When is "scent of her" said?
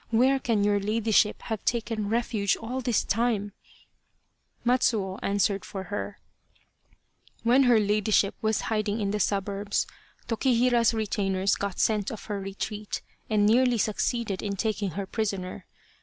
11.79-12.39